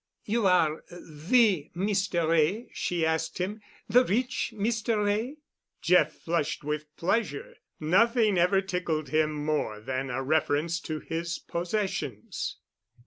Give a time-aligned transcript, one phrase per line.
[0.25, 2.27] "You are the Mr.
[2.27, 3.61] Wray?" she asked him.
[3.87, 5.05] "The rich Mr.
[5.05, 5.35] Wray?"
[5.79, 7.53] Jeff flushed with pleasure.
[7.79, 12.57] Nothing ever tickled him more than a reference to his possessions.